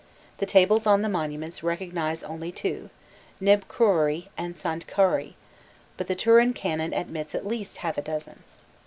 The 0.39 0.47
tables 0.47 0.87
on 0.87 1.03
the 1.03 1.09
monuments 1.09 1.61
recognize 1.61 2.23
only 2.23 2.51
two, 2.51 2.89
Nibkhrouri 3.39 4.29
and 4.35 4.55
Sonkhkari, 4.55 5.35
but 5.95 6.07
the 6.07 6.15
Turin 6.15 6.53
Canon 6.53 6.91
admits 6.91 7.35
at 7.35 7.45
least 7.45 7.77
half 7.85 7.99
a 7.99 8.01
dozen. 8.01 8.41